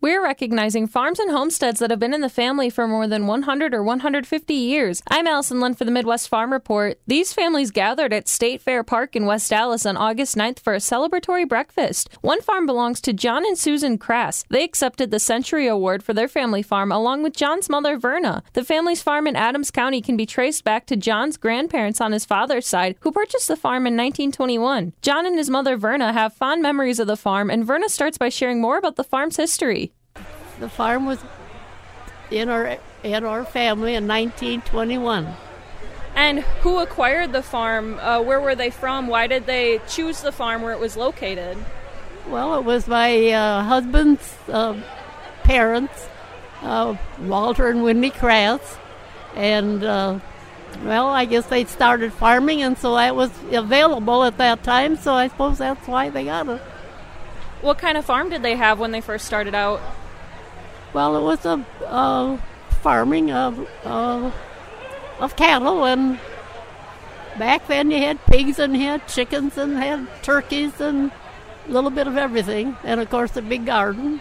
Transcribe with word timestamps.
We're 0.00 0.22
recognizing 0.22 0.86
farms 0.86 1.18
and 1.18 1.32
homesteads 1.32 1.80
that 1.80 1.90
have 1.90 1.98
been 1.98 2.14
in 2.14 2.20
the 2.20 2.28
family 2.28 2.70
for 2.70 2.86
more 2.86 3.08
than 3.08 3.26
100 3.26 3.74
or 3.74 3.82
150 3.82 4.54
years. 4.54 5.02
I'm 5.08 5.26
Allison 5.26 5.58
Lund 5.58 5.76
for 5.76 5.84
the 5.84 5.90
Midwest 5.90 6.28
Farm 6.28 6.52
Report. 6.52 7.00
These 7.08 7.32
families 7.32 7.72
gathered 7.72 8.12
at 8.12 8.28
State 8.28 8.62
Fair 8.62 8.84
Park 8.84 9.16
in 9.16 9.26
West 9.26 9.52
Allis 9.52 9.84
on 9.84 9.96
August 9.96 10.36
9th 10.36 10.60
for 10.60 10.72
a 10.72 10.76
celebratory 10.76 11.48
breakfast. 11.48 12.10
One 12.20 12.40
farm 12.42 12.64
belongs 12.64 13.00
to 13.00 13.12
John 13.12 13.44
and 13.44 13.58
Susan 13.58 13.98
Crass. 13.98 14.44
They 14.48 14.62
accepted 14.62 15.10
the 15.10 15.18
Century 15.18 15.66
Award 15.66 16.04
for 16.04 16.14
their 16.14 16.28
family 16.28 16.62
farm 16.62 16.92
along 16.92 17.24
with 17.24 17.36
John's 17.36 17.68
mother, 17.68 17.98
Verna. 17.98 18.44
The 18.52 18.62
family's 18.62 19.02
farm 19.02 19.26
in 19.26 19.34
Adams 19.34 19.72
County 19.72 20.00
can 20.00 20.16
be 20.16 20.26
traced 20.26 20.62
back 20.62 20.86
to 20.86 20.96
John's 20.96 21.36
grandparents 21.36 22.00
on 22.00 22.12
his 22.12 22.24
father's 22.24 22.68
side, 22.68 22.94
who 23.00 23.10
purchased 23.10 23.48
the 23.48 23.56
farm 23.56 23.84
in 23.84 23.94
1921. 23.94 24.92
John 25.02 25.26
and 25.26 25.36
his 25.36 25.50
mother, 25.50 25.76
Verna, 25.76 26.12
have 26.12 26.34
fond 26.34 26.62
memories 26.62 27.00
of 27.00 27.08
the 27.08 27.16
farm, 27.16 27.50
and 27.50 27.64
Verna 27.64 27.88
starts 27.88 28.16
by 28.16 28.28
sharing 28.28 28.60
more 28.60 28.78
about 28.78 28.94
the 28.94 29.02
farm's 29.02 29.36
history. 29.36 29.87
The 30.60 30.68
farm 30.68 31.06
was 31.06 31.18
in 32.30 32.48
our 32.48 32.78
in 33.02 33.24
our 33.24 33.44
family 33.44 33.94
in 33.94 34.06
1921. 34.08 35.28
And 36.14 36.40
who 36.40 36.80
acquired 36.80 37.32
the 37.32 37.42
farm? 37.42 37.98
Uh, 38.00 38.20
where 38.22 38.40
were 38.40 38.54
they 38.54 38.70
from? 38.70 39.06
Why 39.06 39.28
did 39.28 39.46
they 39.46 39.80
choose 39.88 40.20
the 40.20 40.32
farm 40.32 40.62
where 40.62 40.72
it 40.72 40.80
was 40.80 40.96
located? 40.96 41.56
Well, 42.28 42.58
it 42.58 42.64
was 42.64 42.88
my 42.88 43.28
uh, 43.28 43.62
husband's 43.62 44.34
uh, 44.48 44.80
parents, 45.44 46.08
uh, 46.62 46.96
Walter 47.20 47.68
and 47.68 47.82
Wendy 47.82 48.10
Crass, 48.10 48.76
and 49.36 49.84
uh, 49.84 50.18
well, 50.82 51.08
I 51.08 51.24
guess 51.24 51.46
they 51.46 51.64
started 51.64 52.12
farming, 52.12 52.62
and 52.62 52.76
so 52.76 52.96
that 52.96 53.14
was 53.14 53.30
available 53.52 54.24
at 54.24 54.38
that 54.38 54.62
time. 54.62 54.96
So 54.96 55.14
I 55.14 55.28
suppose 55.28 55.58
that's 55.58 55.86
why 55.86 56.10
they 56.10 56.24
got 56.24 56.48
it. 56.48 56.60
What 57.60 57.78
kind 57.78 57.96
of 57.96 58.04
farm 58.04 58.30
did 58.30 58.42
they 58.42 58.56
have 58.56 58.78
when 58.78 58.90
they 58.90 59.00
first 59.00 59.24
started 59.24 59.54
out? 59.54 59.80
Well, 60.92 61.16
it 61.16 61.22
was 61.22 61.44
a 61.44 61.64
uh, 61.84 62.38
farming 62.82 63.30
of 63.30 63.68
uh, 63.84 64.30
of 65.20 65.36
cattle, 65.36 65.84
and 65.84 66.18
back 67.38 67.66
then 67.66 67.90
you 67.90 67.98
had 67.98 68.24
pigs 68.26 68.58
and 68.58 68.76
you 68.76 68.82
had 68.82 69.06
chickens 69.06 69.58
and 69.58 69.76
had 69.76 70.06
turkeys 70.22 70.80
and 70.80 71.10
a 71.68 71.70
little 71.70 71.90
bit 71.90 72.06
of 72.06 72.16
everything, 72.16 72.76
and 72.84 73.00
of 73.00 73.10
course 73.10 73.36
a 73.36 73.42
big 73.42 73.66
garden. 73.66 74.20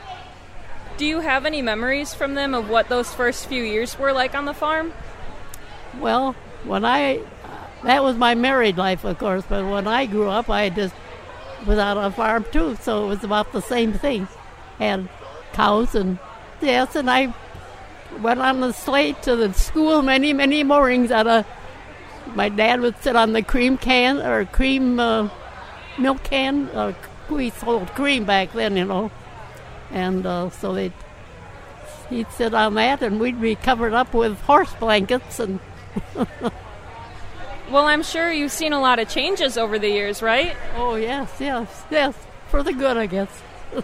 Do 0.97 1.05
you 1.05 1.19
have 1.19 1.45
any 1.45 1.61
memories 1.61 2.13
from 2.13 2.33
them 2.33 2.53
of 2.53 2.69
what 2.69 2.89
those 2.89 3.13
first 3.13 3.47
few 3.47 3.63
years 3.63 3.97
were 3.97 4.11
like 4.11 4.35
on 4.35 4.45
the 4.45 4.53
farm? 4.53 4.93
Well, 5.99 6.33
when 6.63 6.83
I 6.83 7.21
that 7.83 8.03
was 8.03 8.17
my 8.17 8.35
married 8.35 8.77
life, 8.77 9.05
of 9.05 9.17
course, 9.17 9.43
but 9.47 9.65
when 9.65 9.87
I 9.87 10.05
grew 10.05 10.29
up, 10.29 10.49
I 10.49 10.69
just 10.69 10.95
was 11.65 11.79
out 11.79 11.97
on 11.97 12.05
a 12.05 12.11
farm 12.11 12.45
too, 12.51 12.75
so 12.81 13.05
it 13.05 13.07
was 13.07 13.23
about 13.23 13.51
the 13.53 13.61
same 13.61 13.93
thing. 13.93 14.27
Had 14.79 15.07
cows 15.53 15.95
and 15.95 16.19
Yes, 16.61 16.95
and 16.95 17.09
I 17.09 17.33
went 18.21 18.39
on 18.41 18.61
the 18.61 18.71
slate 18.71 19.21
to 19.23 19.35
the 19.35 19.53
school 19.53 20.01
many, 20.01 20.33
many 20.33 20.63
mornings. 20.63 21.11
At 21.11 21.27
a, 21.27 21.45
my 22.35 22.49
dad 22.49 22.81
would 22.81 23.01
sit 23.01 23.15
on 23.15 23.33
the 23.33 23.43
cream 23.43 23.77
can 23.77 24.19
or 24.19 24.45
cream 24.45 24.99
uh, 24.99 25.29
milk 25.97 26.23
can. 26.23 26.67
Uh, 26.69 26.93
we 27.29 27.49
sold 27.51 27.89
cream 27.89 28.25
back 28.25 28.53
then, 28.53 28.77
you 28.77 28.85
know, 28.85 29.11
and 29.91 30.25
uh, 30.25 30.49
so 30.49 30.73
they 30.73 30.91
he'd 32.09 32.31
sit 32.31 32.53
on 32.53 32.75
that, 32.75 33.01
and 33.03 33.19
we'd 33.19 33.39
be 33.39 33.55
covered 33.55 33.93
up 33.93 34.13
with 34.13 34.39
horse 34.41 34.73
blankets 34.75 35.39
and. 35.39 35.59
well, 36.15 37.85
I'm 37.85 38.03
sure 38.03 38.31
you've 38.31 38.51
seen 38.51 38.73
a 38.73 38.79
lot 38.79 38.99
of 38.99 39.09
changes 39.09 39.57
over 39.57 39.77
the 39.77 39.89
years, 39.89 40.21
right? 40.21 40.55
Oh 40.75 40.95
yes, 40.95 41.29
yes, 41.39 41.83
yes, 41.91 42.15
for 42.49 42.63
the 42.63 42.73
good, 42.73 42.97
I 42.97 43.05
guess. 43.05 43.41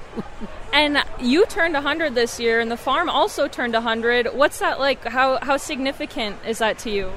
And 0.73 1.03
you 1.19 1.45
turned 1.45 1.75
100 1.75 2.15
this 2.15 2.39
year, 2.39 2.59
and 2.59 2.69
the 2.69 2.77
farm 2.77 3.07
also 3.07 3.47
turned 3.47 3.75
100. 3.75 4.33
What's 4.33 4.57
that 4.57 4.79
like? 4.79 5.05
How, 5.05 5.37
how 5.39 5.57
significant 5.57 6.37
is 6.47 6.57
that 6.57 6.79
to 6.79 6.89
you? 6.89 7.11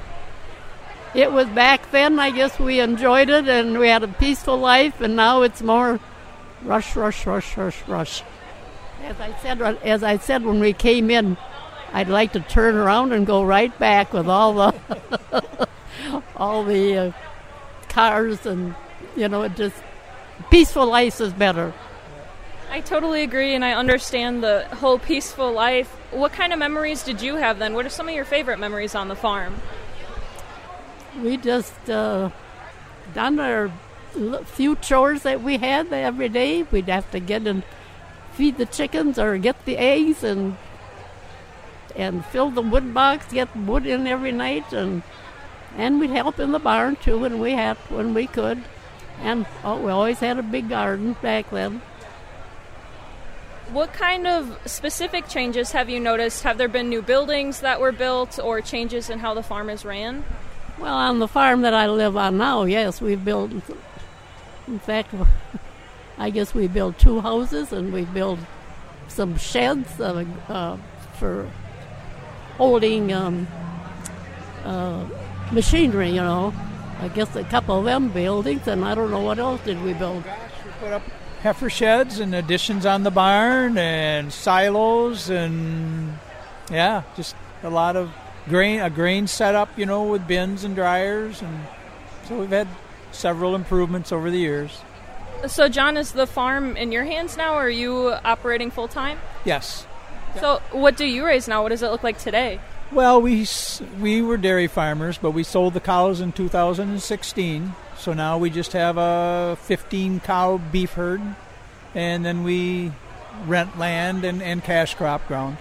It 1.15 1.31
was 1.31 1.47
back 1.47 1.89
then, 1.89 2.19
I 2.19 2.29
guess 2.29 2.59
we 2.59 2.79
enjoyed 2.79 3.29
it 3.29 3.47
and 3.47 3.79
we 3.79 3.87
had 3.87 4.03
a 4.03 4.07
peaceful 4.07 4.57
life, 4.57 5.01
and 5.01 5.15
now 5.15 5.41
it's 5.41 5.63
more 5.63 5.99
rush, 6.61 6.95
rush, 6.95 7.25
rush, 7.25 7.57
rush, 7.57 7.87
rush. 7.87 8.23
As 9.03 9.19
I 9.19 9.35
said, 9.41 9.61
as 9.61 10.03
I 10.03 10.17
said 10.17 10.45
when 10.45 10.59
we 10.59 10.73
came 10.73 11.09
in, 11.09 11.35
I'd 11.93 12.09
like 12.09 12.33
to 12.33 12.39
turn 12.41 12.75
around 12.75 13.13
and 13.13 13.25
go 13.25 13.43
right 13.43 13.77
back 13.79 14.13
with 14.13 14.27
all 14.27 14.53
the 14.53 15.67
all 16.35 16.63
the 16.63 16.97
uh, 16.97 17.11
cars 17.89 18.45
and 18.45 18.75
you 19.15 19.27
know, 19.27 19.41
it 19.41 19.55
just 19.55 19.75
peaceful 20.51 20.85
life 20.85 21.19
is 21.19 21.33
better. 21.33 21.73
I 22.77 22.81
totally 22.81 23.23
agree, 23.23 23.55
and 23.55 23.65
I 23.65 23.71
understand 23.71 24.43
the 24.43 24.67
whole 24.75 24.99
peaceful 24.99 25.51
life. 25.51 25.87
What 26.11 26.31
kind 26.31 26.53
of 26.53 26.59
memories 26.59 27.01
did 27.01 27.23
you 27.23 27.37
have 27.37 27.57
then? 27.57 27.73
What 27.73 27.87
are 27.87 27.89
some 27.89 28.07
of 28.07 28.13
your 28.13 28.23
favorite 28.23 28.59
memories 28.59 28.93
on 28.93 29.07
the 29.07 29.15
farm? 29.15 29.55
We 31.19 31.37
just 31.37 31.89
uh, 31.89 32.29
done 33.15 33.39
our 33.39 33.71
few 34.45 34.75
chores 34.75 35.23
that 35.23 35.41
we 35.41 35.57
had 35.57 35.91
every 35.91 36.29
day. 36.29 36.61
We'd 36.69 36.87
have 36.87 37.09
to 37.13 37.19
get 37.19 37.47
and 37.47 37.63
feed 38.33 38.59
the 38.59 38.67
chickens 38.67 39.17
or 39.17 39.39
get 39.39 39.65
the 39.65 39.77
eggs 39.77 40.23
and 40.23 40.55
and 41.95 42.23
fill 42.25 42.51
the 42.51 42.61
wood 42.61 42.93
box, 42.93 43.25
get 43.33 43.55
wood 43.55 43.87
in 43.87 44.05
every 44.05 44.31
night, 44.31 44.71
and 44.71 45.01
and 45.75 45.99
we'd 45.99 46.11
help 46.11 46.39
in 46.39 46.51
the 46.51 46.59
barn 46.59 46.95
too 46.97 47.17
when 47.17 47.39
we 47.39 47.53
had 47.53 47.77
when 47.89 48.13
we 48.13 48.27
could. 48.27 48.63
And 49.23 49.47
oh, 49.63 49.81
we 49.81 49.89
always 49.89 50.19
had 50.19 50.37
a 50.37 50.43
big 50.43 50.69
garden 50.69 51.15
back 51.23 51.49
then. 51.49 51.81
What 53.71 53.91
kind 53.91 54.25
of 54.27 54.57
specific 54.65 55.27
changes 55.27 55.71
have 55.71 55.89
you 55.89 55.99
noticed? 55.99 56.43
Have 56.43 56.57
there 56.57 56.69
been 56.69 56.87
new 56.87 57.01
buildings 57.01 57.59
that 57.59 57.81
were 57.81 57.91
built 57.91 58.39
or 58.41 58.61
changes 58.61 59.09
in 59.09 59.19
how 59.19 59.33
the 59.33 59.43
farm 59.43 59.69
is 59.69 59.83
ran? 59.83 60.23
Well, 60.79 60.95
on 60.95 61.19
the 61.19 61.27
farm 61.27 61.63
that 61.63 61.73
I 61.73 61.87
live 61.87 62.15
on 62.15 62.37
now, 62.37 62.63
yes, 62.63 63.01
we've 63.01 63.23
built, 63.23 63.51
in 64.67 64.79
fact, 64.79 65.13
I 66.17 66.29
guess 66.29 66.53
we 66.53 66.67
built 66.67 66.97
two 66.97 67.19
houses 67.19 67.73
and 67.73 67.91
we 67.91 68.05
built 68.05 68.39
some 69.09 69.37
sheds 69.37 69.99
uh, 69.99 70.23
uh, 70.47 70.77
for 71.19 71.49
holding 72.55 73.11
um, 73.11 73.47
uh, 74.63 75.05
machinery, 75.51 76.09
you 76.09 76.21
know. 76.21 76.53
I 76.99 77.09
guess 77.09 77.35
a 77.35 77.43
couple 77.43 77.77
of 77.79 77.85
them 77.85 78.09
buildings, 78.09 78.67
and 78.67 78.83
I 78.83 78.95
don't 78.95 79.11
know 79.11 79.21
what 79.21 79.39
else 79.39 79.61
did 79.61 79.81
we 79.83 79.93
build. 79.93 80.23
Gosh, 81.47 81.61
we 81.61 81.69
put 81.69 81.69
up 81.69 81.69
heifer 81.69 81.69
sheds 81.69 82.19
and 82.19 82.35
additions 82.35 82.85
on 82.85 83.03
the 83.03 83.11
barn 83.11 83.77
and 83.77 84.33
silos 84.33 85.29
and 85.29 86.17
yeah, 86.69 87.03
just 87.15 87.35
a 87.63 87.69
lot 87.69 87.95
of 87.95 88.11
grain 88.49 88.81
a 88.81 88.89
grain 88.89 89.27
setup, 89.27 89.69
you 89.77 89.85
know, 89.85 90.03
with 90.03 90.27
bins 90.27 90.63
and 90.63 90.75
dryers 90.75 91.41
and 91.41 91.59
so 92.27 92.39
we've 92.39 92.49
had 92.49 92.67
several 93.11 93.55
improvements 93.55 94.11
over 94.11 94.29
the 94.29 94.37
years. 94.37 94.81
So 95.47 95.69
John, 95.69 95.97
is 95.97 96.11
the 96.11 96.27
farm 96.27 96.75
in 96.75 96.91
your 96.91 97.05
hands 97.05 97.37
now 97.37 97.53
or 97.53 97.67
are 97.67 97.69
you 97.69 98.11
operating 98.25 98.71
full 98.71 98.87
time? 98.87 99.19
Yes. 99.45 99.87
So 100.39 100.61
what 100.71 100.97
do 100.97 101.05
you 101.05 101.25
raise 101.25 101.47
now? 101.47 101.63
What 101.63 101.69
does 101.69 101.81
it 101.81 101.89
look 101.89 102.03
like 102.03 102.19
today? 102.19 102.59
Well, 102.91 103.21
we 103.21 103.47
we 103.99 104.21
were 104.21 104.37
dairy 104.37 104.67
farmers, 104.67 105.17
but 105.17 105.31
we 105.31 105.43
sold 105.43 105.73
the 105.73 105.79
cows 105.79 106.21
in 106.21 106.31
2016 106.31 107.73
so 107.97 108.13
now 108.13 108.37
we 108.37 108.49
just 108.49 108.73
have 108.73 108.97
a 108.97 109.57
15 109.61 110.19
cow 110.21 110.57
beef 110.71 110.93
herd, 110.93 111.21
and 111.95 112.25
then 112.25 112.43
we 112.43 112.91
rent 113.45 113.77
land 113.77 114.23
and, 114.23 114.41
and 114.41 114.63
cash 114.63 114.95
crop 114.95 115.27
ground. 115.27 115.57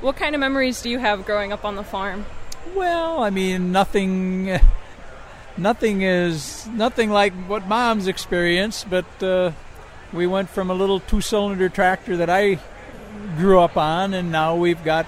What 0.00 0.16
kind 0.16 0.34
of 0.34 0.40
memories 0.40 0.82
do 0.82 0.90
you 0.90 0.98
have 0.98 1.24
growing 1.24 1.52
up 1.52 1.64
on 1.64 1.76
the 1.76 1.84
farm? 1.84 2.26
Well, 2.74 3.22
I 3.22 3.30
mean, 3.30 3.72
nothing, 3.72 4.58
nothing 5.56 6.02
is 6.02 6.66
nothing 6.68 7.10
like 7.10 7.32
what 7.46 7.66
mom's 7.68 8.08
experienced, 8.08 8.88
but 8.90 9.22
uh, 9.22 9.52
we 10.12 10.26
went 10.26 10.50
from 10.50 10.70
a 10.70 10.74
little 10.74 11.00
two-cylinder 11.00 11.68
tractor 11.68 12.16
that 12.16 12.30
I 12.30 12.58
grew 13.36 13.60
up 13.60 13.76
on, 13.76 14.14
and 14.14 14.32
now 14.32 14.56
we've 14.56 14.82
got 14.84 15.06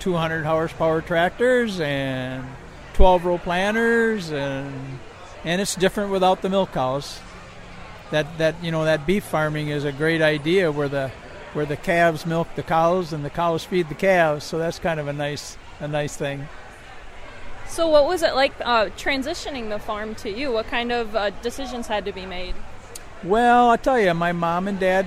200 0.00 0.44
horsepower 0.44 1.00
tractors 1.00 1.80
and 1.80 2.44
12 2.94 3.24
row 3.24 3.38
planters 3.38 4.30
and 4.32 4.98
and 5.46 5.60
it's 5.60 5.76
different 5.76 6.10
without 6.10 6.42
the 6.42 6.50
milk 6.50 6.72
cows. 6.72 7.20
That 8.10 8.26
that 8.38 8.62
you 8.62 8.70
know 8.70 8.84
that 8.84 9.06
beef 9.06 9.24
farming 9.24 9.68
is 9.68 9.84
a 9.84 9.92
great 9.92 10.20
idea 10.20 10.70
where 10.70 10.88
the 10.88 11.10
where 11.54 11.64
the 11.64 11.76
calves 11.76 12.26
milk 12.26 12.48
the 12.56 12.62
cows 12.62 13.12
and 13.12 13.24
the 13.24 13.30
cows 13.30 13.64
feed 13.64 13.88
the 13.88 13.94
calves. 13.94 14.44
So 14.44 14.58
that's 14.58 14.78
kind 14.78 15.00
of 15.00 15.08
a 15.08 15.12
nice 15.12 15.56
a 15.80 15.88
nice 15.88 16.16
thing. 16.16 16.48
So 17.68 17.88
what 17.88 18.06
was 18.06 18.22
it 18.22 18.34
like 18.34 18.52
uh, 18.60 18.86
transitioning 18.96 19.70
the 19.70 19.78
farm 19.78 20.14
to 20.16 20.30
you? 20.30 20.52
What 20.52 20.66
kind 20.66 20.92
of 20.92 21.16
uh, 21.16 21.30
decisions 21.42 21.86
had 21.86 22.04
to 22.04 22.12
be 22.12 22.26
made? 22.26 22.54
Well, 23.24 23.70
I 23.70 23.76
tell 23.76 23.98
you, 23.98 24.14
my 24.14 24.32
mom 24.32 24.68
and 24.68 24.78
dad 24.78 25.06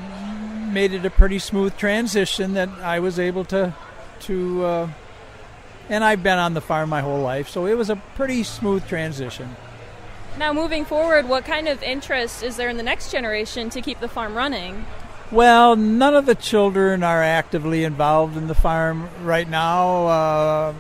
made 0.73 0.93
it 0.93 1.05
a 1.05 1.09
pretty 1.09 1.39
smooth 1.39 1.77
transition 1.77 2.53
that 2.53 2.69
I 2.81 2.99
was 2.99 3.19
able 3.19 3.45
to 3.45 3.73
to 4.21 4.65
uh, 4.65 4.89
and 5.89 6.03
I've 6.03 6.21
been 6.21 6.37
on 6.37 6.53
the 6.53 6.61
farm 6.61 6.89
my 6.89 7.01
whole 7.01 7.21
life, 7.21 7.49
so 7.49 7.65
it 7.65 7.75
was 7.75 7.89
a 7.89 7.95
pretty 8.15 8.43
smooth 8.43 8.87
transition. 8.87 9.55
Now, 10.39 10.53
moving 10.53 10.85
forward, 10.85 11.27
what 11.27 11.43
kind 11.43 11.67
of 11.67 11.83
interest 11.83 12.43
is 12.43 12.55
there 12.55 12.69
in 12.69 12.77
the 12.77 12.83
next 12.83 13.11
generation 13.11 13.69
to 13.71 13.81
keep 13.81 13.99
the 13.99 14.07
farm 14.07 14.35
running? 14.35 14.85
Well, 15.31 15.75
none 15.75 16.15
of 16.15 16.25
the 16.25 16.33
children 16.33 17.03
are 17.03 17.21
actively 17.21 17.83
involved 17.83 18.37
in 18.37 18.47
the 18.47 18.55
farm 18.55 19.09
right 19.21 19.49
now, 19.49 20.07
uh, 20.07 20.73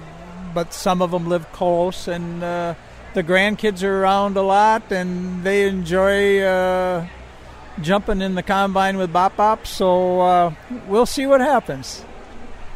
but 0.53 0.73
some 0.73 1.01
of 1.01 1.11
them 1.11 1.27
live 1.27 1.51
close, 1.51 2.07
and 2.07 2.41
uh, 2.41 2.75
the 3.13 3.21
grandkids 3.21 3.83
are 3.83 4.01
around 4.01 4.37
a 4.37 4.41
lot, 4.43 4.93
and 4.93 5.43
they 5.43 5.67
enjoy 5.67 6.39
uh, 6.39 7.05
jumping 7.81 8.21
in 8.21 8.35
the 8.35 8.43
combine 8.43 8.97
with 8.97 9.11
Bop 9.11 9.35
Bop. 9.35 9.67
So 9.67 10.21
uh, 10.21 10.53
we'll 10.87 11.05
see 11.05 11.27
what 11.27 11.41
happens. 11.41 12.05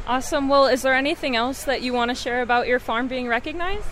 Awesome. 0.05 0.49
Well, 0.49 0.67
is 0.67 0.81
there 0.81 0.95
anything 0.95 1.37
else 1.37 1.63
that 1.63 1.81
you 1.81 1.93
want 1.93 2.11
to 2.11 2.15
share 2.15 2.41
about 2.41 2.67
your 2.67 2.79
farm 2.79 3.07
being 3.07 3.29
recognized? 3.29 3.87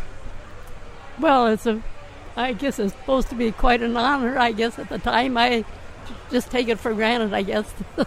Well, 1.17 1.47
it's 1.47 1.65
a, 1.65 1.81
I 2.35 2.53
guess 2.53 2.79
it's 2.79 2.93
supposed 2.93 3.29
to 3.29 3.35
be 3.35 3.51
quite 3.51 3.81
an 3.81 3.97
honor. 3.97 4.37
I 4.37 4.51
guess 4.51 4.79
at 4.79 4.89
the 4.89 4.99
time, 4.99 5.37
I 5.37 5.65
just 6.31 6.49
take 6.49 6.67
it 6.67 6.79
for 6.79 6.93
granted. 6.93 7.33
I 7.33 7.41
guess. 7.41 7.73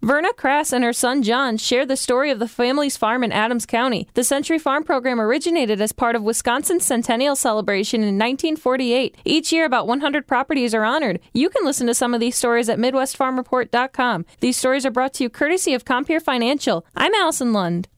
Verna 0.00 0.32
Crass 0.32 0.72
and 0.72 0.84
her 0.84 0.92
son 0.92 1.24
John 1.24 1.56
share 1.56 1.84
the 1.84 1.96
story 1.96 2.30
of 2.30 2.38
the 2.38 2.46
family's 2.46 2.96
farm 2.96 3.24
in 3.24 3.32
Adams 3.32 3.66
County. 3.66 4.06
The 4.14 4.22
Century 4.22 4.58
Farm 4.58 4.84
program 4.84 5.20
originated 5.20 5.80
as 5.80 5.90
part 5.90 6.14
of 6.14 6.22
Wisconsin's 6.22 6.86
centennial 6.86 7.34
celebration 7.34 8.02
in 8.02 8.16
1948. 8.16 9.16
Each 9.24 9.52
year, 9.52 9.64
about 9.64 9.88
100 9.88 10.24
properties 10.28 10.72
are 10.72 10.84
honored. 10.84 11.18
You 11.32 11.50
can 11.50 11.64
listen 11.64 11.88
to 11.88 11.94
some 11.94 12.14
of 12.14 12.20
these 12.20 12.36
stories 12.36 12.68
at 12.68 12.78
MidwestFarmReport.com. 12.78 14.24
These 14.38 14.56
stories 14.56 14.86
are 14.86 14.92
brought 14.92 15.14
to 15.14 15.24
you 15.24 15.30
courtesy 15.30 15.74
of 15.74 15.84
Compeer 15.84 16.20
Financial. 16.20 16.86
I'm 16.94 17.14
Allison 17.14 17.52
Lund. 17.52 17.88